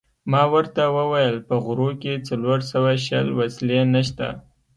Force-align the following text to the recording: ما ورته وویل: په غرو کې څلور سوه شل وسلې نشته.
ما 0.31 0.43
ورته 0.53 0.83
وویل: 0.97 1.35
په 1.47 1.55
غرو 1.65 1.89
کې 2.01 2.23
څلور 2.27 2.59
سوه 2.71 2.91
شل 3.05 3.27
وسلې 3.39 3.79
نشته. 3.93 4.27